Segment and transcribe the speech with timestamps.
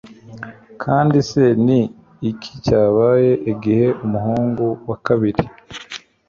[0.83, 1.81] kandi se ni
[2.31, 5.43] iki cyabaye igihe umuhungu wa kabiri